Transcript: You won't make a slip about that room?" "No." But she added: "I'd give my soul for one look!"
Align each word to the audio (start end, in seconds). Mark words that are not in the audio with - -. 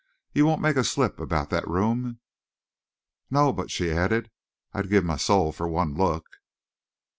You 0.33 0.47
won't 0.47 0.63
make 0.63 0.77
a 0.77 0.83
slip 0.83 1.19
about 1.19 1.51
that 1.51 1.67
room?" 1.67 2.21
"No." 3.29 3.53
But 3.53 3.69
she 3.69 3.91
added: 3.91 4.31
"I'd 4.73 4.89
give 4.89 5.05
my 5.05 5.17
soul 5.17 5.51
for 5.51 5.67
one 5.67 5.93
look!" 5.93 6.25